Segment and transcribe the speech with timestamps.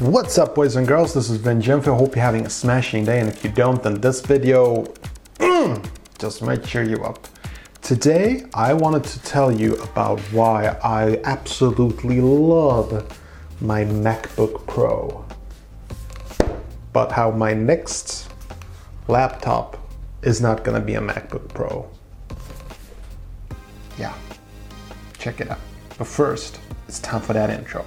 [0.00, 1.96] What's up boys and girls, this is Vin Jimfo.
[1.96, 4.82] Hope you're having a smashing day and if you don't then this video
[5.36, 5.88] mm,
[6.18, 7.28] just might cheer you up.
[7.80, 13.16] Today I wanted to tell you about why I absolutely love
[13.60, 15.24] my MacBook Pro.
[16.92, 18.32] But how my next
[19.06, 19.78] laptop
[20.22, 21.88] is not gonna be a MacBook Pro.
[23.96, 24.12] Yeah,
[25.20, 25.60] check it out.
[25.98, 26.58] But first,
[26.88, 27.86] it's time for that intro.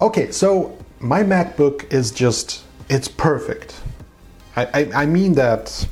[0.00, 3.80] Okay, so my MacBook is just, it's perfect.
[4.54, 5.88] I, I, I, mean that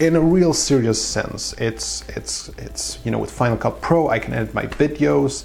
[0.00, 1.52] in a real serious sense.
[1.52, 5.44] It's, it's, it's, you know, with Final Cut Pro, I can edit my videos.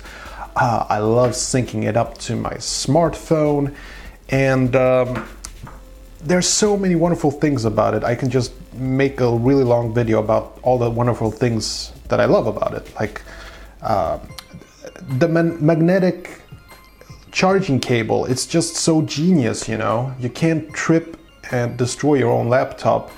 [0.56, 3.76] Uh, I love syncing it up to my smartphone.
[4.30, 5.28] And um,
[6.24, 8.04] there's so many wonderful things about it.
[8.04, 12.26] I can just make a really long video about all the wonderful things that I
[12.26, 12.92] love about it.
[12.96, 13.22] Like
[13.84, 14.18] uh,
[15.20, 16.42] the magnetic
[17.36, 20.16] charging cable, it's just so genius, you know?
[20.22, 21.18] You can't trip
[21.52, 23.12] and destroy your own laptop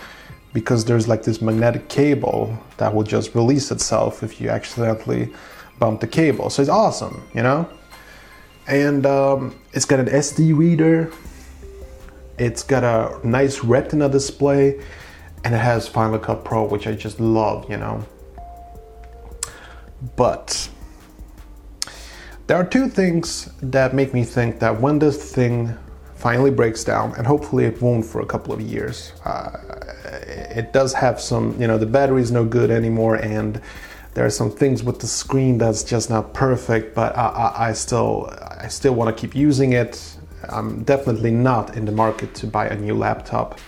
[0.54, 5.32] because there's like this magnetic cable that will just release itself if you accidentally
[5.78, 6.50] bump the cable.
[6.50, 7.70] So it's awesome, you know?
[8.68, 11.14] And um, it's got an SD reader,
[12.40, 14.84] it's got a nice retina display,
[15.44, 18.04] and it has Final Cut Pro, which I just love, you know?
[20.16, 20.67] But
[22.48, 25.78] there are two things that make me think that when this thing
[26.16, 29.52] finally breaks down, and hopefully it won't for a couple of years, uh,
[30.56, 33.62] it does have some, you know, the battery is no good anymore, and
[34.14, 37.74] there are some things with the screen that's just not perfect, but I, I, I
[37.74, 40.18] still, I still want to keep using it.
[40.50, 43.60] I'm definitely not in the market to buy a new laptop.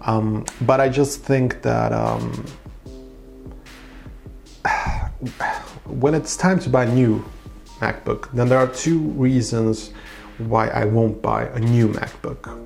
[0.00, 2.32] Um, but I just think that um,
[5.84, 7.24] when it's time to buy new
[7.80, 9.90] MacBook, then there are two reasons
[10.38, 12.62] why I won't buy a new MacBook.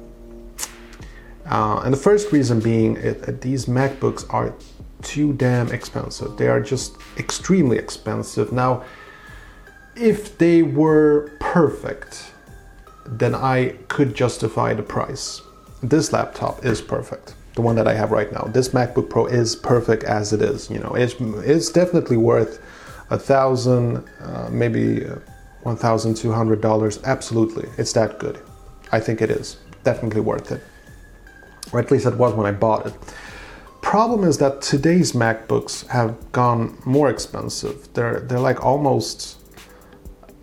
[1.46, 4.54] Uh, and the first reason being it, these MacBooks are
[5.02, 6.36] too damn expensive.
[6.36, 8.52] They are just extremely expensive.
[8.52, 8.84] Now,
[9.96, 12.32] if they were perfect,
[13.06, 15.42] then I could justify the price.
[15.82, 17.34] This laptop is perfect.
[17.54, 18.44] The one that I have right now.
[18.44, 20.70] This MacBook Pro is perfect as it is.
[20.70, 22.60] You know, it's, it's definitely worth
[23.10, 25.16] a thousand, uh, maybe uh,
[25.62, 27.00] one thousand two hundred dollars.
[27.04, 28.40] Absolutely, it's that good.
[28.92, 30.62] I think it is definitely worth it,
[31.72, 32.94] or at least it was when I bought it.
[33.82, 37.92] Problem is that today's MacBooks have gone more expensive.
[37.94, 39.38] They're they're like almost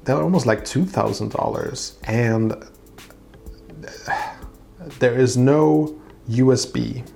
[0.04, 2.54] they're almost like two thousand dollars, and
[5.00, 6.00] there is no
[6.30, 7.08] USB.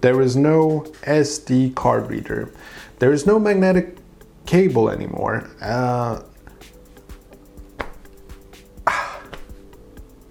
[0.00, 2.52] There is no SD card reader.
[3.00, 3.97] There is no magnetic
[4.48, 5.46] cable anymore.
[5.60, 6.22] Uh,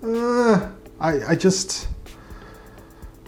[0.03, 0.69] uh,
[0.99, 1.87] I, I just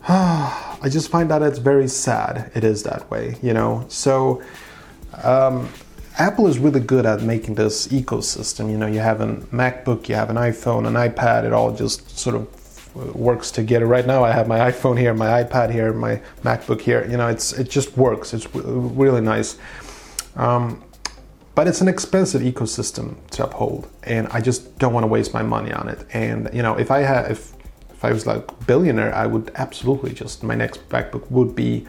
[0.08, 2.52] uh, I just find that it's very sad.
[2.56, 3.86] It is that way, you know.
[3.90, 4.42] So
[5.24, 5.70] um,
[6.18, 8.72] Apple is really good at making this ecosystem.
[8.72, 11.44] You know, you have a MacBook, you have an iPhone, an iPad.
[11.44, 12.48] It all just sort of
[13.16, 13.86] works together.
[13.86, 17.06] Right now, I have my iPhone here, my iPad here, my MacBook here.
[17.12, 18.34] You know, it's it just works.
[18.34, 19.58] It's really nice.
[20.40, 20.82] Um,
[21.54, 25.44] but it's an expensive ecosystem to uphold, and I just don't want to waste my
[25.44, 26.06] money on it.
[26.14, 27.52] And you know, if I had, if
[27.92, 31.86] if I was like billionaire, I would absolutely just my next MacBook would be,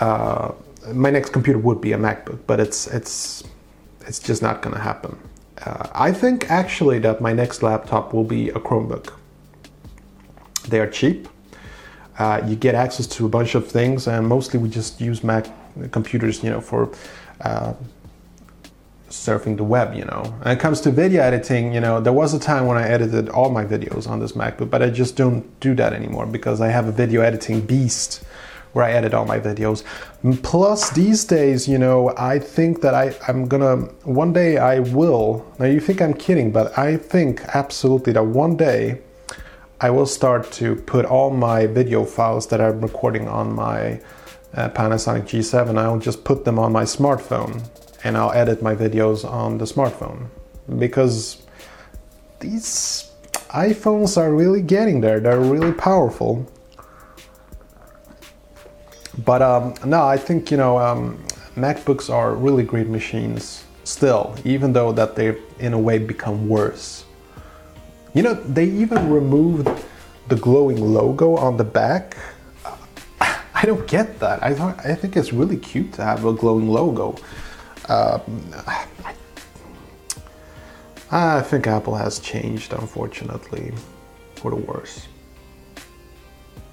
[0.00, 0.52] uh,
[0.94, 2.38] my next computer would be a MacBook.
[2.46, 3.44] But it's it's
[4.06, 5.18] it's just not to happen.
[5.62, 9.12] Uh, I think actually that my next laptop will be a Chromebook.
[10.68, 11.28] They are cheap.
[12.18, 15.46] Uh, you get access to a bunch of things, and mostly we just use Mac
[15.90, 16.90] computers, you know, for
[17.40, 17.74] uh,
[19.08, 20.34] surfing the web, you know.
[20.42, 23.28] When it comes to video editing, you know, there was a time when I edited
[23.28, 26.68] all my videos on this MacBook, but I just don't do that anymore because I
[26.68, 28.24] have a video editing beast
[28.72, 29.82] where I edit all my videos.
[30.42, 35.46] Plus, these days, you know, I think that I, I'm gonna, one day I will,
[35.58, 39.00] now you think I'm kidding, but I think absolutely that one day
[39.80, 44.00] I will start to put all my video files that I'm recording on my
[44.56, 47.62] uh, Panasonic G7, I'll just put them on my smartphone
[48.04, 50.28] and I'll edit my videos on the smartphone
[50.78, 51.42] because
[52.40, 53.10] these
[53.50, 55.20] iPhones are really getting there.
[55.20, 56.46] They're really powerful.
[59.24, 61.22] But um, no, I think you know um,
[61.54, 67.04] MacBooks are really great machines still, even though that they've in a way become worse.
[68.14, 69.68] You know, they even removed
[70.28, 72.16] the glowing logo on the back.
[73.66, 74.44] Don't get that.
[74.44, 74.50] I
[74.84, 77.16] I think it's really cute to have a glowing logo.
[77.88, 78.22] Um,
[81.10, 83.72] I think Apple has changed, unfortunately,
[84.36, 85.08] for the worse.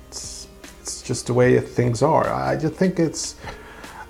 [0.07, 0.47] It's,
[0.81, 2.31] it's just the way things are.
[2.31, 3.37] I just think it's.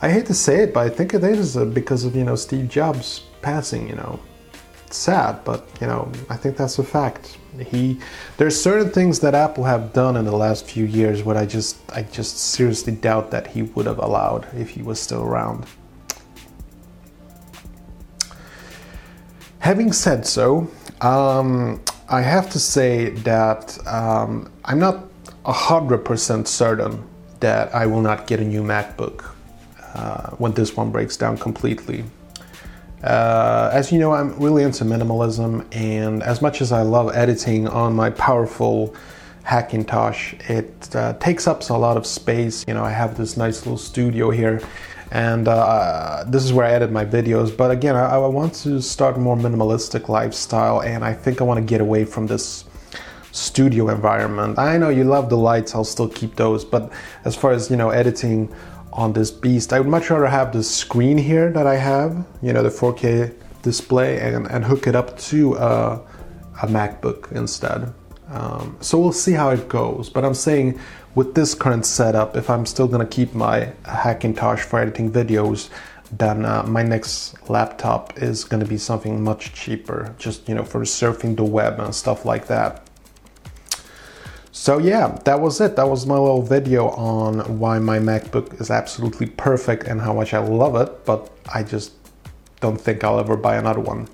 [0.02, 2.68] I hate to say it, but I think it is because of you know Steve
[2.68, 3.88] Jobs passing.
[3.88, 4.20] You know,
[4.94, 7.38] sad, but you know I think that's a fact.
[7.60, 8.00] He
[8.38, 11.78] there's certain things that Apple have done in the last few years what I just
[11.92, 15.66] I just seriously doubt that he would have allowed if he was still around.
[19.60, 20.70] Having said so,
[21.00, 25.06] um, I have to say that um, I'm not
[25.46, 27.08] 100% certain
[27.40, 29.32] that I will not get a new MacBook
[29.96, 32.04] uh, when this one breaks down completely.
[33.04, 37.68] Uh, as you know, I'm really into minimalism, and as much as I love editing
[37.68, 38.96] on my powerful
[39.46, 42.64] Hackintosh, it uh, takes up a lot of space.
[42.66, 44.62] You know, I have this nice little studio here,
[45.12, 47.56] and uh, this is where I edit my videos.
[47.56, 51.58] But again, I, I, want to start more minimalistic lifestyle, and I think I want
[51.58, 52.64] to get away from this
[53.34, 54.58] studio environment.
[54.58, 56.64] I know you love the lights; I'll still keep those.
[56.64, 56.90] But
[57.26, 58.48] as far as you know, editing
[58.94, 62.54] on this beast, I would much rather have the screen here that I have, you
[62.54, 66.02] know, the 4K display, and, and hook it up to a,
[66.62, 67.94] a MacBook instead.
[68.30, 70.10] Um, so we'll see how it goes.
[70.10, 70.80] But I'm saying
[71.16, 75.70] with this current setup, if I'm still gonna keep my Hackintosh for editing videos,
[76.12, 80.82] then uh, my next laptop is gonna be something much cheaper, just you know, for
[80.82, 82.83] surfing the web and stuff like that.
[84.56, 85.76] So yeah, that was it.
[85.78, 90.32] That was my little video on why my MacBook is absolutely perfect and how much
[90.32, 91.94] I love it, but I just
[92.62, 94.08] don't think I'll ever buy another one.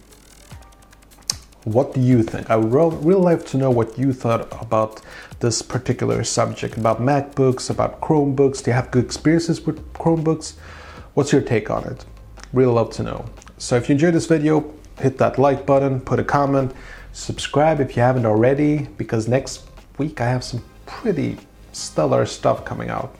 [1.65, 2.49] What do you think?
[2.49, 5.01] I would really like to know what you thought about
[5.41, 8.63] this particular subject, about MacBooks, about Chromebooks.
[8.63, 10.53] Do you have good experiences with Chromebooks?
[11.15, 12.05] What's your take on it?
[12.53, 13.25] Really love to know.
[13.57, 16.71] So if you enjoyed this video, hit that like button, put a comment,
[17.11, 19.68] subscribe if you haven't already, because next
[19.99, 21.37] week I have some pretty
[21.73, 23.15] stellar stuff coming out.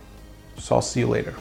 [0.57, 1.35] So I'll see you later.